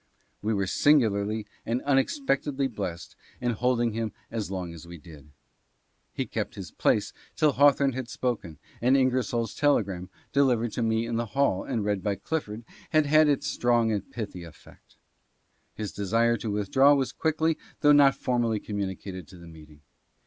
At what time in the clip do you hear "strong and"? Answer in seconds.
13.45-14.09